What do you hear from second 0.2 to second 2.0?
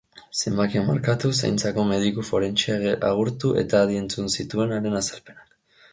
Zenbakia markatu, zaintzako